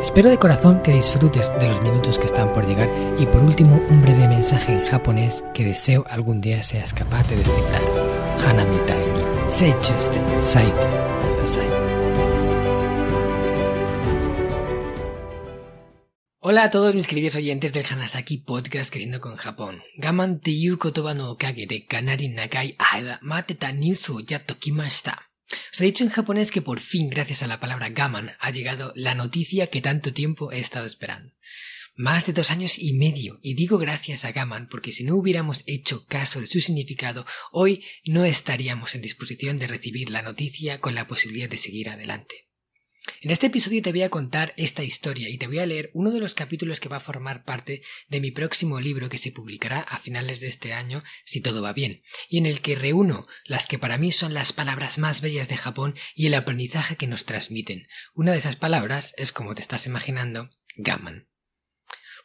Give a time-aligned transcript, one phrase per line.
[0.00, 2.88] Espero de corazón que disfrutes de los minutos que están por llegar
[3.18, 7.36] y por último un breve mensaje en japonés que deseo algún día seas capaz de
[7.36, 7.82] descifrar.
[8.46, 10.86] Hanami ni seichuste saite
[16.40, 19.82] Hola a todos mis queridos oyentes del Hanasaki Podcast Creciendo con Japón.
[19.96, 25.28] Gaman te yu kotoba no kage de kanari nakai aida mateta ya tokimashita.
[25.72, 28.92] Os he dicho en japonés que por fin, gracias a la palabra gaman, ha llegado
[28.94, 31.32] la noticia que tanto tiempo he estado esperando.
[32.00, 35.64] Más de dos años y medio, y digo gracias a Gaman porque si no hubiéramos
[35.66, 40.94] hecho caso de su significado, hoy no estaríamos en disposición de recibir la noticia con
[40.94, 42.47] la posibilidad de seguir adelante.
[43.20, 46.10] En este episodio te voy a contar esta historia y te voy a leer uno
[46.10, 49.80] de los capítulos que va a formar parte de mi próximo libro que se publicará
[49.80, 53.66] a finales de este año si todo va bien, y en el que reúno las
[53.66, 57.24] que para mí son las palabras más bellas de Japón y el aprendizaje que nos
[57.24, 57.82] transmiten.
[58.14, 61.28] Una de esas palabras es, como te estás imaginando, gaman.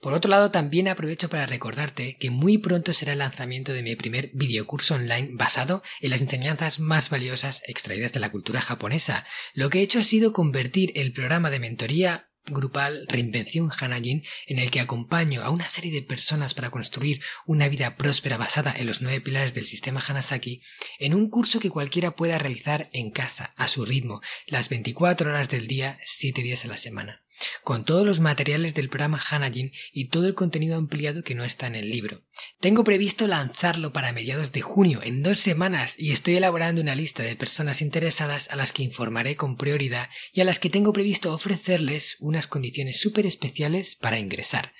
[0.03, 3.95] Por otro lado, también aprovecho para recordarte que muy pronto será el lanzamiento de mi
[3.95, 9.25] primer videocurso online basado en las enseñanzas más valiosas extraídas de la cultura japonesa.
[9.53, 14.59] Lo que he hecho ha sido convertir el programa de mentoría grupal Reinvención Hanajin en
[14.59, 18.87] el que acompaño a una serie de personas para construir una vida próspera basada en
[18.87, 20.61] los nueve pilares del sistema Hanasaki
[20.99, 25.47] en un curso que cualquiera pueda realizar en casa, a su ritmo, las 24 horas
[25.47, 27.22] del día, 7 días a la semana
[27.63, 31.67] con todos los materiales del programa Hanajin y todo el contenido ampliado que no está
[31.67, 32.23] en el libro.
[32.59, 37.23] Tengo previsto lanzarlo para mediados de junio, en dos semanas, y estoy elaborando una lista
[37.23, 41.33] de personas interesadas a las que informaré con prioridad y a las que tengo previsto
[41.33, 44.73] ofrecerles unas condiciones súper especiales para ingresar.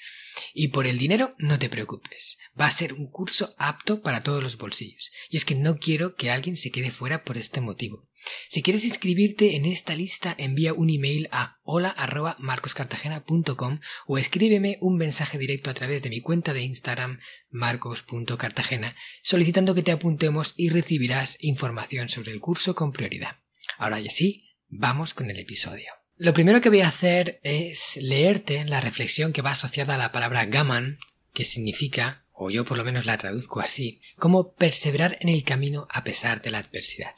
[0.54, 4.42] Y por el dinero no te preocupes, va a ser un curso apto para todos
[4.42, 8.08] los bolsillos, y es que no quiero que alguien se quede fuera por este motivo.
[8.50, 15.38] Si quieres inscribirte en esta lista, envía un email a hola.marcoscartagena.com o escríbeme un mensaje
[15.38, 21.36] directo a través de mi cuenta de Instagram marcos.cartagena solicitando que te apuntemos y recibirás
[21.42, 23.40] información sobre el curso con prioridad.
[23.78, 26.03] Ahora ya sí, vamos con el episodio.
[26.24, 30.14] Lo primero que voy a hacer es leerte la reflexión que va asociada a la
[30.14, 30.98] palabra gaman,
[31.34, 35.86] que significa, o yo por lo menos la traduzco así, como perseverar en el camino
[35.92, 37.14] a pesar de la adversidad.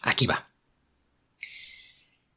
[0.00, 0.50] Aquí va.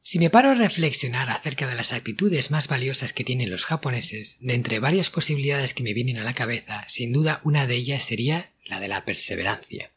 [0.02, 4.36] Si me paro a reflexionar acerca de las actitudes más valiosas que tienen los japoneses,
[4.40, 8.04] de entre varias posibilidades que me vienen a la cabeza, sin duda una de ellas
[8.04, 9.90] sería la de la perseverancia.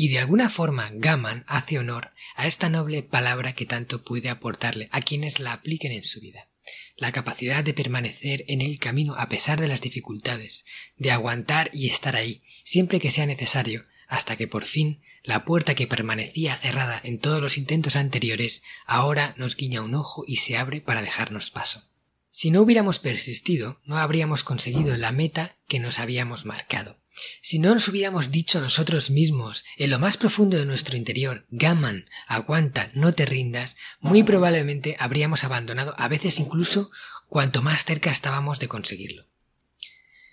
[0.00, 4.88] Y de alguna forma Gaman hace honor a esta noble palabra que tanto puede aportarle
[4.92, 6.46] a quienes la apliquen en su vida.
[6.96, 10.66] La capacidad de permanecer en el camino a pesar de las dificultades,
[10.98, 15.74] de aguantar y estar ahí, siempre que sea necesario, hasta que por fin la puerta
[15.74, 20.56] que permanecía cerrada en todos los intentos anteriores ahora nos guiña un ojo y se
[20.56, 21.90] abre para dejarnos paso.
[22.30, 27.00] Si no hubiéramos persistido, no habríamos conseguido la meta que nos habíamos marcado.
[27.40, 32.06] Si no nos hubiéramos dicho nosotros mismos, en lo más profundo de nuestro interior, Gaman,
[32.26, 36.90] aguanta, no te rindas, muy probablemente habríamos abandonado a veces incluso
[37.28, 39.26] cuanto más cerca estábamos de conseguirlo.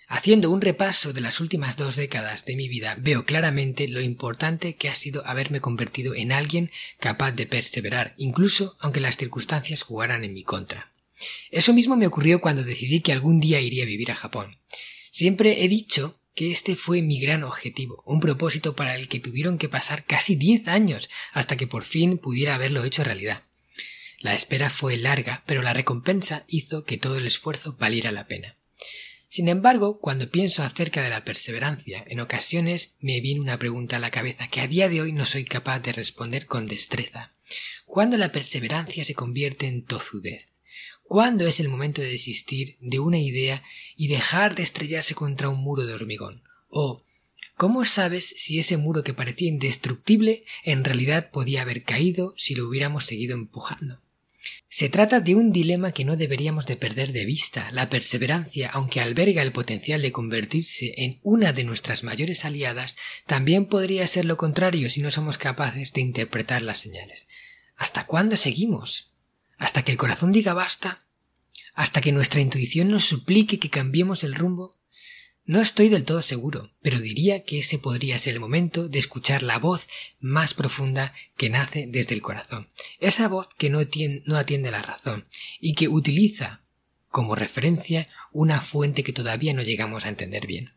[0.08, 4.76] Haciendo un repaso de las últimas dos décadas de mi vida, veo claramente lo importante
[4.76, 6.70] que ha sido haberme convertido en alguien
[7.00, 10.92] capaz de perseverar, incluso aunque las circunstancias jugaran en mi contra.
[11.50, 14.58] Eso mismo me ocurrió cuando decidí que algún día iría a vivir a Japón.
[15.10, 19.56] Siempre he dicho que este fue mi gran objetivo, un propósito para el que tuvieron
[19.56, 23.44] que pasar casi diez años hasta que por fin pudiera haberlo hecho realidad.
[24.20, 28.56] La espera fue larga, pero la recompensa hizo que todo el esfuerzo valiera la pena.
[29.28, 34.00] Sin embargo, cuando pienso acerca de la perseverancia, en ocasiones me viene una pregunta a
[34.00, 37.32] la cabeza que a día de hoy no soy capaz de responder con destreza.
[37.86, 40.48] ¿Cuándo la perseverancia se convierte en tozudez?
[41.08, 43.62] ¿Cuándo es el momento de desistir de una idea
[43.96, 46.42] y dejar de estrellarse contra un muro de hormigón?
[46.68, 47.02] ¿O
[47.56, 52.68] cómo sabes si ese muro que parecía indestructible en realidad podía haber caído si lo
[52.68, 54.00] hubiéramos seguido empujando?
[54.68, 57.70] Se trata de un dilema que no deberíamos de perder de vista.
[57.70, 63.66] La perseverancia, aunque alberga el potencial de convertirse en una de nuestras mayores aliadas, también
[63.66, 67.28] podría ser lo contrario si no somos capaces de interpretar las señales.
[67.76, 69.12] ¿Hasta cuándo seguimos?
[69.56, 70.98] ¿Hasta que el corazón diga basta?
[71.74, 74.76] ¿Hasta que nuestra intuición nos suplique que cambiemos el rumbo?
[75.44, 79.44] No estoy del todo seguro, pero diría que ese podría ser el momento de escuchar
[79.44, 79.86] la voz
[80.18, 82.68] más profunda que nace desde el corazón.
[82.98, 85.28] Esa voz que no atiende, la razón
[85.60, 86.58] y que utiliza
[87.08, 90.72] como referencia una fuente que todavía no llegamos a entender bien.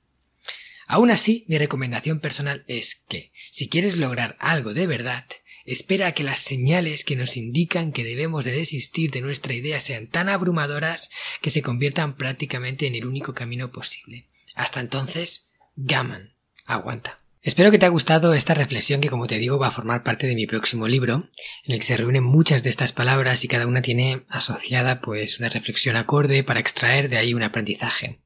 [0.86, 5.26] Aún así, mi recomendación personal es que, si quieres lograr algo de verdad,
[5.72, 10.08] espera que las señales que nos indican que debemos de desistir de nuestra idea sean
[10.08, 11.10] tan abrumadoras
[11.42, 14.26] que se conviertan prácticamente en el único camino posible.
[14.56, 16.34] Hasta entonces, gaman,
[16.66, 17.20] aguanta.
[17.42, 20.28] Espero que te haya gustado esta reflexión que como te digo va a formar parte
[20.28, 21.30] de mi próximo libro,
[21.64, 25.40] en el que se reúnen muchas de estas palabras y cada una tiene asociada pues
[25.40, 28.20] una reflexión acorde para extraer de ahí un aprendizaje.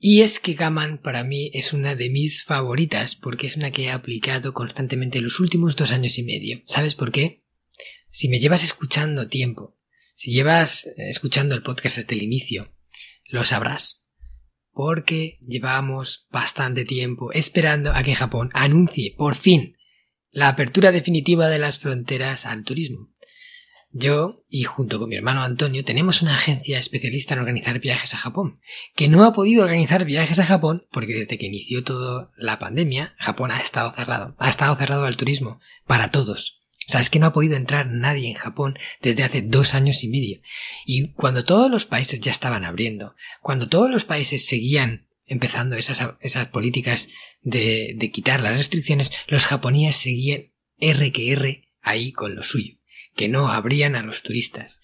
[0.00, 3.84] Y es que Gaman para mí es una de mis favoritas porque es una que
[3.84, 6.62] he aplicado constantemente en los últimos dos años y medio.
[6.66, 7.44] ¿Sabes por qué?
[8.08, 9.76] Si me llevas escuchando tiempo,
[10.14, 12.72] si llevas eh, escuchando el podcast desde el inicio,
[13.24, 14.10] lo sabrás.
[14.70, 19.76] Porque llevamos bastante tiempo esperando a que Japón anuncie por fin
[20.30, 23.10] la apertura definitiva de las fronteras al turismo.
[23.90, 28.18] Yo, y junto con mi hermano Antonio, tenemos una agencia especialista en organizar viajes a
[28.18, 28.60] Japón,
[28.94, 33.14] que no ha podido organizar viajes a Japón porque desde que inició toda la pandemia,
[33.18, 36.66] Japón ha estado cerrado, ha estado cerrado al turismo, para todos.
[36.86, 40.04] O sea, es que no ha podido entrar nadie en Japón desde hace dos años
[40.04, 40.40] y medio.
[40.84, 46.14] Y cuando todos los países ya estaban abriendo, cuando todos los países seguían empezando esas,
[46.20, 47.08] esas políticas
[47.40, 52.77] de, de quitar las restricciones, los japoníes seguían R que R ahí con lo suyo
[53.18, 54.80] que no abrían a los turistas.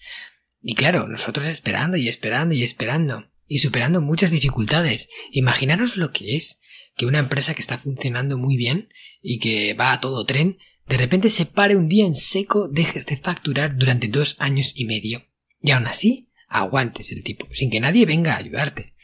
[0.61, 5.07] Y claro, nosotros esperando y esperando y esperando, y superando muchas dificultades.
[5.31, 6.61] Imaginaros lo que es
[6.97, 8.89] que una empresa que está funcionando muy bien
[9.21, 13.05] y que va a todo tren, de repente se pare un día en seco, dejes
[13.05, 15.25] de facturar durante dos años y medio.
[15.61, 18.95] Y aún así, aguantes el tipo, sin que nadie venga a ayudarte,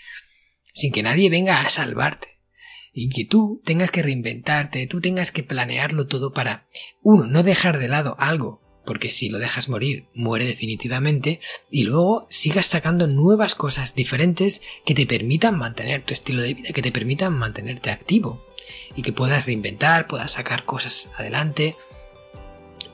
[0.74, 2.28] sin que nadie venga a salvarte.
[2.94, 6.68] Y que tú tengas que reinventarte, tú tengas que planearlo todo para,
[7.02, 11.40] uno, no dejar de lado algo porque si lo dejas morir, muere definitivamente,
[11.70, 16.74] y luego sigas sacando nuevas cosas diferentes que te permitan mantener tu estilo de vida,
[16.74, 18.46] que te permitan mantenerte activo,
[18.96, 21.76] y que puedas reinventar, puedas sacar cosas adelante.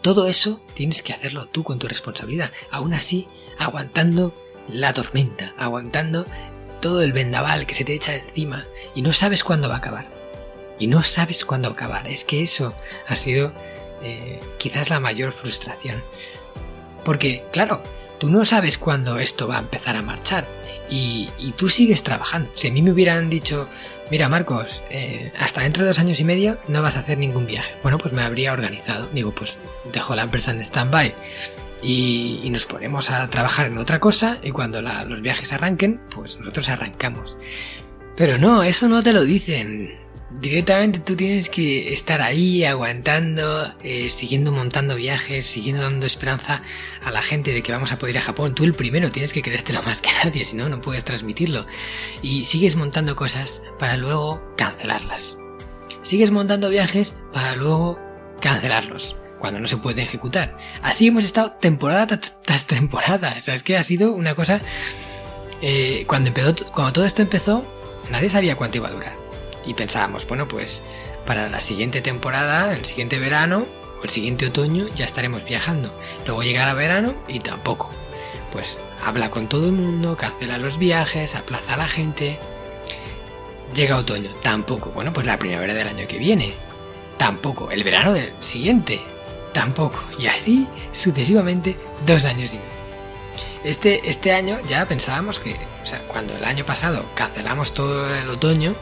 [0.01, 4.35] Todo eso tienes que hacerlo tú con tu responsabilidad, aún así aguantando
[4.67, 6.25] la tormenta, aguantando
[6.81, 10.17] todo el vendaval que se te echa encima y no sabes cuándo va a acabar.
[10.79, 12.07] Y no sabes cuándo va a acabar.
[12.07, 12.75] Es que eso
[13.07, 13.51] ha sido
[14.01, 16.03] eh, quizás la mayor frustración.
[17.03, 17.81] Porque, claro,
[18.19, 20.47] tú no sabes cuándo esto va a empezar a marchar
[20.89, 22.49] y, tú sigues trabajando.
[22.53, 23.69] Si a mí me hubieran dicho,
[24.11, 27.45] mira Marcos, eh, hasta dentro de dos años y medio no vas a hacer ningún
[27.45, 27.75] viaje.
[27.81, 29.07] Bueno, pues me habría organizado.
[29.13, 29.59] Digo, pues
[29.91, 31.15] dejo la empresa en stand-by
[31.81, 36.69] y, nos ponemos a trabajar en otra cosa y cuando los viajes arranquen, pues nosotros
[36.69, 37.37] arrancamos.
[38.15, 44.09] Pero no, eso no te lo dicen directamente tú tienes que estar ahí aguantando, eh,
[44.09, 46.61] siguiendo montando viajes, siguiendo dando esperanza
[47.03, 48.53] a la gente de que vamos a poder ir a Japón.
[48.53, 51.65] Tú el primero tienes que creértelo más que nadie, si no, no puedes transmitirlo.
[52.21, 55.37] Y sigues montando cosas para luego cancelarlas.
[56.03, 57.99] Sigues montando viajes para luego
[58.41, 60.57] cancelarlos cuando no se puede ejecutar.
[60.81, 63.35] Así hemos estado temporada tras temporada.
[63.37, 64.61] O sea, es que ha sido una cosa...
[65.59, 67.65] Eh, cuando, empezó, cuando todo esto empezó,
[68.11, 69.26] nadie sabía cuánto iba a durar
[69.67, 70.83] y pensábamos, bueno, pues
[71.25, 73.67] para la siguiente temporada, el siguiente verano
[73.99, 75.93] o el siguiente otoño ya estaremos viajando.
[76.25, 77.91] Luego llegará verano y tampoco.
[78.51, 82.39] Pues habla con todo el mundo, cancela los viajes, aplaza a la gente.
[83.75, 84.91] Llega otoño, tampoco.
[84.91, 86.53] Bueno, pues la primavera del año que viene,
[87.17, 87.69] tampoco.
[87.69, 89.01] El verano del siguiente,
[89.51, 89.99] tampoco.
[90.17, 91.75] Y así sucesivamente
[92.05, 92.77] dos años y medio.
[93.63, 98.29] Este, este año ya pensábamos que, o sea, cuando el año pasado cancelamos todo el
[98.29, 98.75] otoño,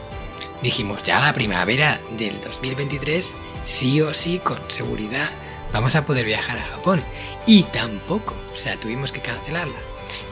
[0.62, 5.30] dijimos ya la primavera del 2023, sí o sí, con seguridad,
[5.72, 7.02] vamos a poder viajar a Japón.
[7.46, 9.78] Y tampoco, o sea, tuvimos que cancelarla.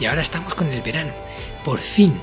[0.00, 1.12] Y ahora estamos con el verano.
[1.64, 2.20] Por fin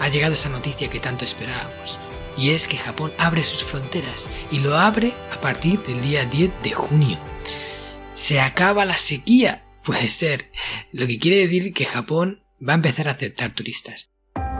[0.00, 2.00] ha llegado esa noticia que tanto esperábamos.
[2.36, 6.62] Y es que Japón abre sus fronteras y lo abre a partir del día 10
[6.62, 7.18] de junio.
[8.12, 10.50] Se acaba la sequía, puede ser,
[10.92, 14.10] lo que quiere decir que Japón va a empezar a aceptar turistas.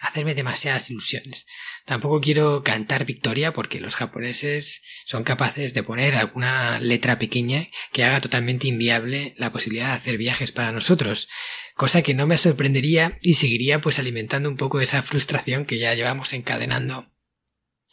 [0.00, 1.46] hacerme demasiadas ilusiones.
[1.84, 8.04] Tampoco quiero cantar victoria porque los japoneses son capaces de poner alguna letra pequeña que
[8.04, 11.28] haga totalmente inviable la posibilidad de hacer viajes para nosotros.
[11.74, 15.94] Cosa que no me sorprendería y seguiría pues alimentando un poco esa frustración que ya
[15.94, 17.10] llevamos encadenando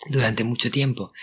[0.07, 1.13] durante mucho tiempo.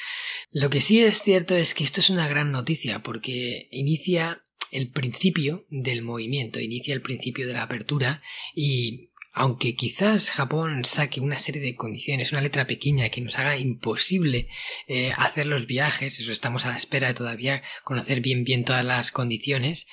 [0.50, 4.90] Lo que sí es cierto es que esto es una gran noticia porque inicia el
[4.90, 8.22] principio del movimiento, inicia el principio de la apertura
[8.54, 13.56] y aunque quizás Japón saque una serie de condiciones, una letra pequeña que nos haga
[13.56, 14.48] imposible
[14.88, 18.84] eh, hacer los viajes, eso estamos a la espera de todavía conocer bien bien todas
[18.84, 19.86] las condiciones,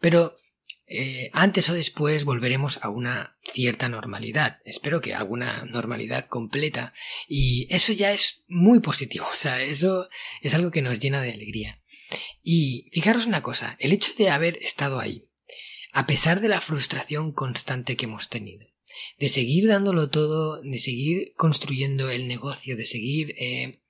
[0.00, 0.36] pero
[0.92, 4.58] eh, antes o después volveremos a una cierta normalidad.
[4.64, 6.92] Espero que alguna normalidad completa.
[7.28, 9.28] Y eso ya es muy positivo.
[9.32, 10.08] O sea, eso
[10.42, 11.80] es algo que nos llena de alegría.
[12.42, 15.28] Y fijaros una cosa, el hecho de haber estado ahí,
[15.92, 18.66] a pesar de la frustración constante que hemos tenido,
[19.18, 23.80] de seguir dándolo todo, de seguir construyendo el negocio, de seguir eh,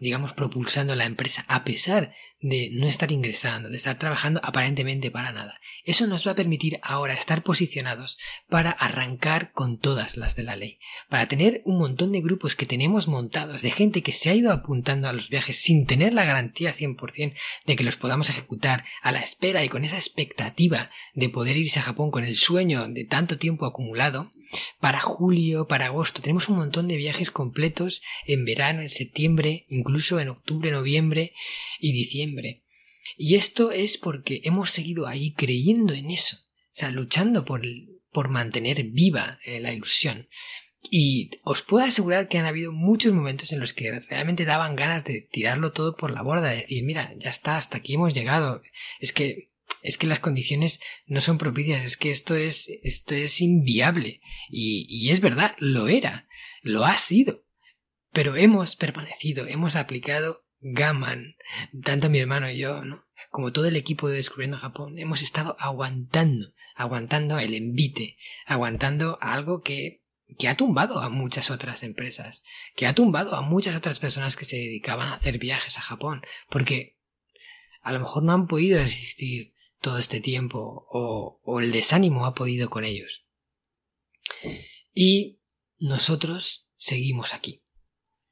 [0.00, 5.32] digamos, propulsando la empresa a pesar de no estar ingresando, de estar trabajando aparentemente para
[5.32, 5.60] nada.
[5.84, 10.56] Eso nos va a permitir ahora estar posicionados para arrancar con todas las de la
[10.56, 14.34] ley, para tener un montón de grupos que tenemos montados, de gente que se ha
[14.34, 17.34] ido apuntando a los viajes sin tener la garantía 100%
[17.66, 21.78] de que los podamos ejecutar, a la espera y con esa expectativa de poder irse
[21.78, 24.30] a Japón con el sueño de tanto tiempo acumulado,
[24.80, 30.20] para julio, para agosto, tenemos un montón de viajes completos en verano, en septiembre, incluso
[30.20, 31.32] en octubre, noviembre
[31.80, 32.64] y diciembre.
[33.16, 37.62] Y esto es porque hemos seguido ahí creyendo en eso, o sea, luchando por,
[38.12, 40.28] por mantener viva eh, la ilusión.
[40.90, 45.04] Y os puedo asegurar que han habido muchos momentos en los que realmente daban ganas
[45.04, 48.62] de tirarlo todo por la borda, de decir, mira, ya está, hasta aquí hemos llegado.
[49.00, 49.50] Es que,
[49.82, 54.20] es que las condiciones no son propicias, es que esto es, esto es inviable.
[54.50, 56.28] Y, y es verdad, lo era,
[56.62, 57.44] lo ha sido.
[58.12, 61.36] Pero hemos permanecido, hemos aplicado Gaman,
[61.84, 63.04] tanto mi hermano y yo, ¿no?
[63.30, 69.62] Como todo el equipo de Descubriendo Japón, hemos estado aguantando, aguantando el envite, aguantando algo
[69.62, 70.02] que,
[70.38, 72.42] que ha tumbado a muchas otras empresas,
[72.74, 76.22] que ha tumbado a muchas otras personas que se dedicaban a hacer viajes a Japón,
[76.48, 76.98] porque
[77.82, 79.54] a lo mejor no han podido resistir
[79.86, 83.24] todo este tiempo o, el desánimo ha podido con ellos.
[84.92, 85.38] Y
[85.78, 87.62] nosotros seguimos aquí.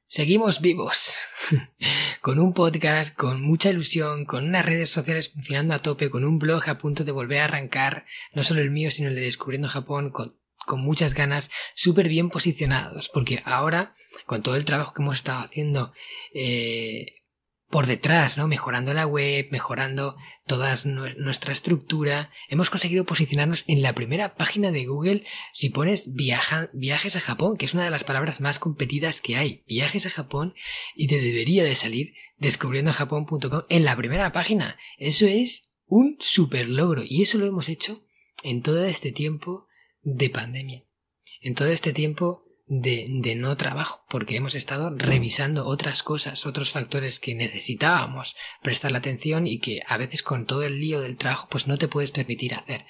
[0.05, 1.15] Seguimos vivos,
[2.21, 6.39] con un podcast, con mucha ilusión, con unas redes sociales funcionando a tope, con un
[6.39, 9.69] blog a punto de volver a arrancar, no solo el mío, sino el de Descubriendo
[9.69, 13.93] Japón, con, con muchas ganas, súper bien posicionados, porque ahora,
[14.25, 15.93] con todo el trabajo que hemos estado haciendo,
[16.33, 17.23] eh,
[17.75, 18.47] por detrás, ¿no?
[18.47, 20.15] Mejorando la web, mejorando
[20.47, 22.31] toda nuestra estructura.
[22.47, 27.65] Hemos conseguido posicionarnos en la primera página de Google si pones viajes a Japón, que
[27.65, 29.65] es una de las palabras más competidas que hay.
[29.67, 30.53] Viajes a Japón
[30.95, 34.77] y te debería de salir descubriendojapón.com en la primera página.
[34.97, 38.05] Eso es un super logro y eso lo hemos hecho
[38.41, 39.67] en todo este tiempo
[40.01, 40.85] de pandemia.
[41.41, 46.71] En todo este tiempo de, de, no trabajo, porque hemos estado revisando otras cosas, otros
[46.71, 51.17] factores que necesitábamos prestar la atención y que a veces con todo el lío del
[51.17, 52.85] trabajo pues no te puedes permitir hacer.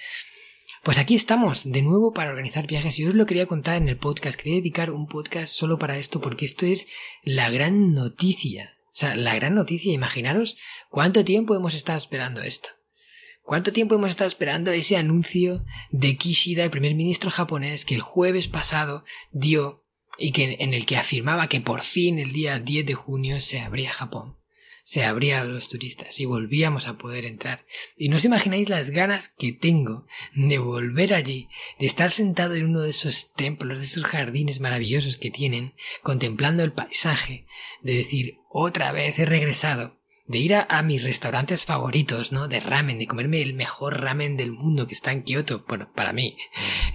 [0.86, 3.00] Pues aquí estamos, de nuevo para organizar viajes.
[3.00, 4.40] Y os lo quería contar en el podcast.
[4.40, 6.88] Quería dedicar un podcast solo para esto, porque esto es
[7.24, 8.78] la gran noticia.
[8.86, 9.92] O sea, la gran noticia.
[9.92, 10.58] Imaginaros
[10.92, 12.70] cuánto tiempo hemos estado esperando esto.
[13.46, 18.02] ¿Cuánto tiempo hemos estado esperando ese anuncio de Kishida, el primer ministro japonés, que el
[18.02, 19.84] jueves pasado dio
[20.18, 23.60] y que en el que afirmaba que por fin el día 10 de junio se
[23.60, 24.36] abría Japón?
[24.84, 27.68] Se abría a los turistas y volvíamos a poder entrar.
[27.96, 31.48] Y no os imagináis las ganas que tengo de volver allí,
[31.78, 36.64] de estar sentado en uno de esos templos, de esos jardines maravillosos que tienen, contemplando
[36.64, 37.46] el paisaje,
[37.84, 42.48] de decir otra vez he regresado de ir a, mis restaurantes favoritos, ¿no?
[42.48, 46.14] De ramen, de comerme el mejor ramen del mundo que está en Kioto, bueno, para
[46.14, 46.36] mí,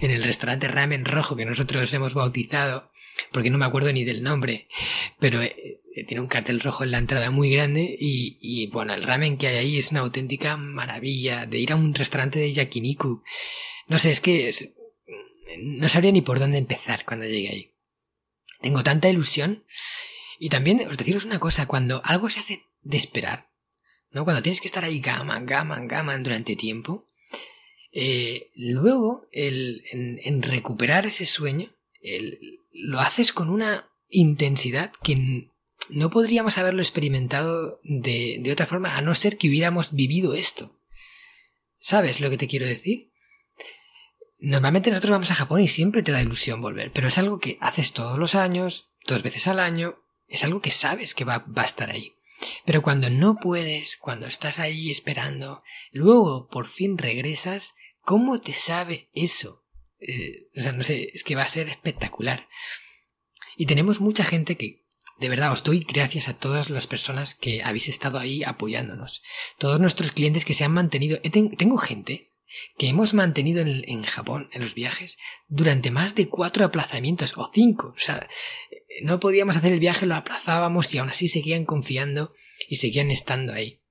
[0.01, 2.91] en el restaurante ramen rojo que nosotros hemos bautizado,
[3.31, 4.67] porque no me acuerdo ni del nombre,
[5.19, 8.93] pero eh, eh, tiene un cartel rojo en la entrada muy grande y, y, bueno,
[8.93, 12.51] el ramen que hay ahí es una auténtica maravilla, de ir a un restaurante de
[12.51, 13.23] yakiniku.
[13.87, 14.53] No sé, es que
[15.57, 17.71] no sabría ni por dónde empezar cuando llegue ahí.
[18.61, 19.65] Tengo tanta ilusión
[20.39, 23.49] Y también os deciros una cosa, cuando algo se hace de esperar,
[24.11, 24.23] ¿no?
[24.23, 27.05] Cuando tienes que estar ahí gaman, gaman, gaman durante tiempo,
[27.91, 31.69] eh, luego el, en, recuperar ese sueño,
[32.71, 35.49] lo haces con una intensidad que
[35.89, 40.75] no podríamos haberlo experimentado de, de otra forma a no ser que hubiéramos vivido esto.
[41.79, 43.11] ¿Sabes lo que te quiero decir?
[44.39, 47.57] Normalmente nosotros vamos a Japón y siempre te da ilusión volver, pero es algo que
[47.59, 51.63] haces todos los años, dos veces al año, es algo que sabes que va, va
[51.63, 52.13] a estar ahí.
[52.65, 59.09] Pero cuando no puedes, cuando estás ahí esperando, luego por fin regresas, ¿cómo te sabe
[59.13, 59.63] eso?
[59.99, 62.47] Eh, o sea, no sé, es que va a ser espectacular.
[63.55, 64.85] Y tenemos mucha gente que,
[65.19, 69.21] de verdad, os doy gracias a todas las personas que habéis estado ahí apoyándonos.
[69.59, 71.19] Todos nuestros clientes que se han mantenido.
[71.21, 72.30] Tengo gente
[72.77, 75.17] que hemos mantenido en, Japón, en los viajes,
[75.47, 77.93] durante más de cuatro aplazamientos o cinco.
[77.95, 78.27] O sea,
[79.01, 82.33] no podíamos hacer el viaje, lo aplazábamos y aún así seguían confiando
[82.69, 83.81] y seguían estando ahí.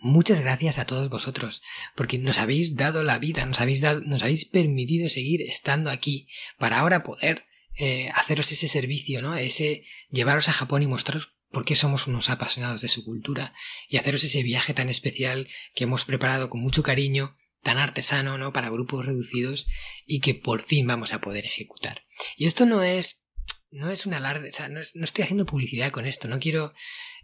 [0.00, 1.62] Muchas gracias a todos vosotros,
[1.94, 6.28] porque nos habéis dado la vida, nos habéis, dado, nos habéis permitido seguir estando aquí
[6.58, 7.46] para ahora poder
[7.78, 9.36] eh, haceros ese servicio, ¿no?
[9.36, 13.54] Ese llevaros a Japón y mostraros por qué somos unos apasionados de su cultura
[13.88, 17.30] y haceros ese viaje tan especial que hemos preparado con mucho cariño
[17.66, 18.52] tan artesano, ¿no?
[18.52, 19.66] Para grupos reducidos
[20.06, 22.04] y que por fin vamos a poder ejecutar.
[22.36, 23.24] Y esto no es
[23.72, 26.72] no es un alarde, o sea, no, estoy haciendo publicidad con esto, no quiero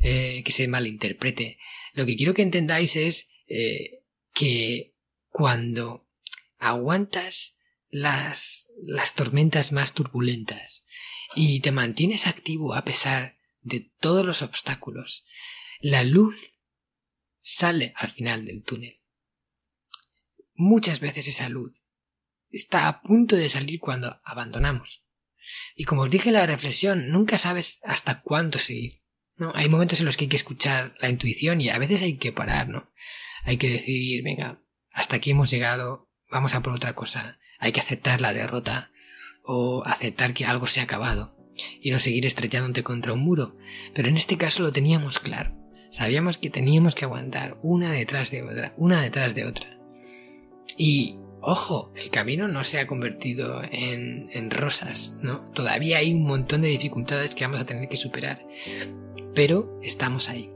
[0.01, 1.59] eh, que se malinterprete.
[1.93, 4.03] Lo que quiero que entendáis es eh,
[4.35, 4.97] que
[5.29, 6.09] cuando
[6.59, 10.87] aguantas las, las tormentas más turbulentas
[11.37, 15.25] y te mantienes activo a pesar de todos los obstáculos,
[15.79, 16.53] la luz
[17.41, 19.02] sale al final del túnel.
[20.55, 21.85] Muchas veces esa luz
[22.51, 25.07] está a punto de salir cuando abandonamos.
[25.75, 29.03] Y como os dije en la reflexión, nunca sabes hasta cuánto seguir.
[29.37, 29.53] ¿no?
[29.55, 32.33] Hay momentos en los que hay que escuchar la intuición y a veces hay que
[32.33, 32.93] parar, ¿no?
[33.45, 37.39] Hay que decidir, venga, hasta aquí hemos llegado, vamos a por otra cosa.
[37.59, 38.93] Hay que aceptar la derrota
[39.45, 41.37] o aceptar que algo se ha acabado
[41.81, 43.57] y no seguir estrechándote contra un muro.
[43.95, 45.57] Pero en este caso lo teníamos claro.
[45.91, 49.82] Sabíamos que teníamos que aguantar una detrás de otra, una detrás de otra.
[50.77, 55.41] Y ojo, el camino no se ha convertido en, rosas, ¿no?
[55.53, 58.47] Todavía hay un montón de dificultades que vamos a tener que superar.
[59.35, 60.51] Pero estamos ahí.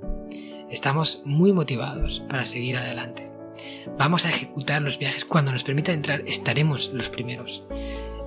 [0.71, 3.31] Estamos muy motivados para seguir adelante.
[3.99, 5.25] Vamos a ejecutar los viajes.
[5.25, 7.67] Cuando nos permita entrar, estaremos los primeros.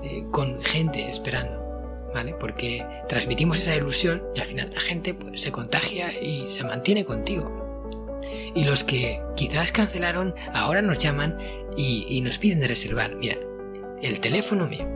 [0.03, 1.59] Eh, con gente esperando.
[2.13, 2.33] ¿Vale?
[2.39, 7.05] Porque transmitimos esa ilusión y al final la gente pues, se contagia y se mantiene
[7.05, 7.68] contigo.
[8.55, 11.37] Y los que quizás cancelaron ahora nos llaman
[11.77, 13.37] y, nos piden de reservar, mira,
[14.01, 14.87] el teléfono mío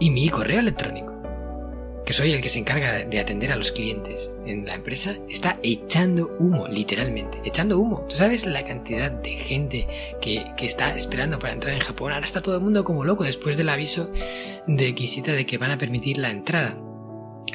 [0.00, 1.12] y mi correo electrónico,
[2.04, 5.58] que soy el que se encarga de atender a los clientes en la empresa, está
[5.62, 8.06] echando humo, literalmente, echando humo.
[8.08, 9.86] ¿Tú sabes la cantidad de gente
[10.20, 12.12] que, que está esperando para entrar en Japón?
[12.12, 14.10] Ahora está todo el mundo como loco después del aviso
[14.66, 16.76] de Quisita de que van a permitir la entrada.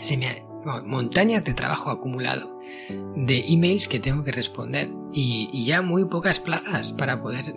[0.01, 0.46] Se me
[0.85, 2.59] montañas de trabajo acumulado,
[3.15, 7.55] de emails que tengo que responder y, ya muy pocas plazas para poder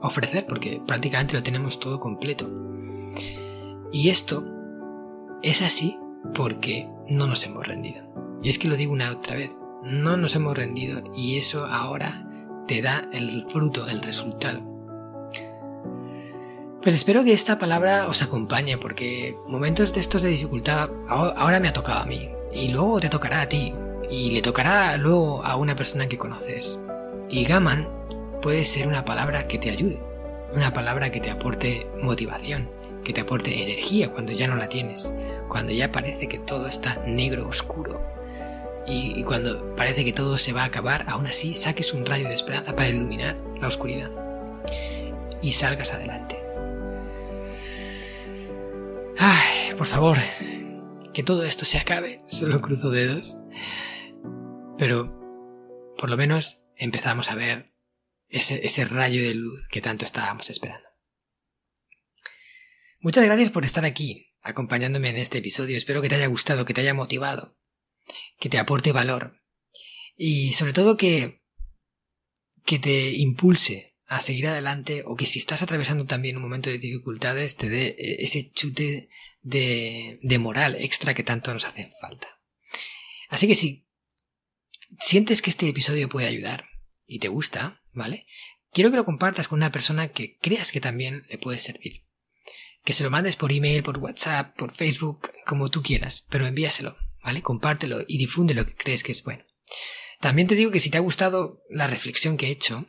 [0.00, 2.48] ofrecer porque prácticamente lo tenemos todo completo.
[3.92, 4.44] Y esto
[5.42, 5.98] es así
[6.34, 8.04] porque no nos hemos rendido.
[8.42, 12.26] Y es que lo digo una otra vez, no nos hemos rendido y eso ahora
[12.66, 14.60] te da el fruto, el resultado.
[16.82, 21.68] Pues espero que esta palabra os acompañe porque momentos de estos de dificultad ahora me
[21.68, 23.74] ha tocado a mí y luego te tocará a ti
[24.10, 26.80] y le tocará luego a una persona que conoces.
[27.28, 27.88] Y Gaman
[28.42, 29.98] puede ser una palabra que te ayude,
[30.54, 32.68] una palabra que te aporte motivación,
[33.04, 35.12] que te aporte energía cuando ya no la tienes,
[35.48, 38.00] cuando ya parece que todo está negro, oscuro.
[38.86, 42.34] Y, cuando parece que todo se va a acabar, aún así saques un rayo de
[42.34, 44.10] esperanza para iluminar la oscuridad
[45.42, 46.40] y salgas adelante.
[49.16, 50.18] Ay, por favor,
[51.20, 53.36] que todo esto se acabe, solo cruzo dedos.
[54.78, 55.12] Pero,
[55.98, 57.74] por lo menos, empezamos a ver
[58.30, 60.88] ese, rayo de luz que tanto estábamos esperando.
[63.00, 65.76] Muchas gracias por estar aquí, acompañándome en este episodio.
[65.76, 67.54] Espero que te haya gustado, que te haya motivado,
[68.38, 69.42] que te aporte valor
[70.16, 71.42] y sobre todo que,
[72.64, 76.78] que te impulse a seguir adelante o que si estás atravesando también un momento de
[76.78, 79.08] dificultades te dé ese chute
[79.40, 82.40] de, de moral extra que tanto nos hace falta.
[83.28, 83.86] Así que si
[84.98, 86.64] sientes que este episodio puede ayudar
[87.06, 88.26] y te gusta, ¿vale?
[88.72, 92.04] Quiero que lo compartas con una persona que creas que también le puede servir.
[92.84, 96.96] Que se lo mandes por email, por WhatsApp, por Facebook, como tú quieras, pero envíaselo,
[97.22, 97.42] ¿vale?
[97.42, 99.44] Compártelo y difunde lo que crees que es bueno.
[100.20, 102.88] También te digo que si te ha gustado la reflexión que he hecho,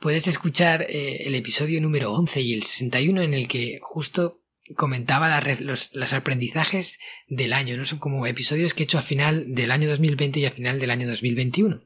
[0.00, 4.42] puedes escuchar eh, el episodio número 11 y el 61 en el que justo
[4.76, 7.86] comentaba los, aprendizajes del año, ¿no?
[7.86, 10.90] Son como episodios que he hecho a final del año 2020 y a final del
[10.90, 11.82] año 2021.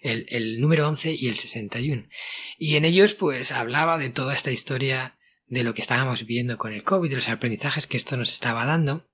[0.00, 2.08] El, el número 11 y el 61.
[2.58, 6.72] Y en ellos pues hablaba de toda esta historia de lo que estábamos viviendo con
[6.72, 9.08] el COVID, de los aprendizajes que esto nos estaba dando,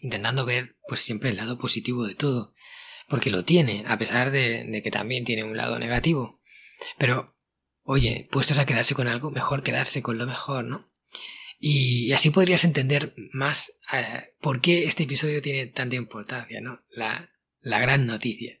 [0.00, 2.52] intentando ver pues siempre el lado positivo de todo,
[3.08, 6.39] porque lo tiene, a pesar de, que también tiene un lado negativo.
[6.98, 7.34] Pero,
[7.82, 10.84] oye, puestos a quedarse con algo, mejor quedarse con lo mejor, ¿no?
[11.58, 16.80] Y, así podrías entender más eh, por qué este episodio tiene tanta importancia, ¿no?
[16.90, 18.58] La, la gran noticia.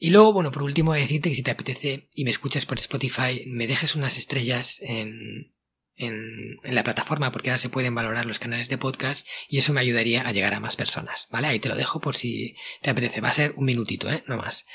[0.00, 3.44] Y luego, bueno, por último, decirte que si te apetece y me escuchas por Spotify,
[3.46, 5.52] me dejes unas estrellas en,
[5.98, 9.80] en, la plataforma, porque ahora se pueden valorar los canales de podcast y eso me
[9.80, 11.48] ayudaría a llegar a más personas, ¿vale?
[11.48, 13.20] Ahí te lo dejo por si te apetece.
[13.20, 14.22] Va a ser un minutito, ¿eh?
[14.26, 14.66] No más.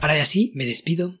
[0.00, 1.20] Ahora ya sí, me despido.